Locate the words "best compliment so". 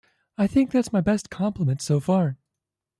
0.99-1.99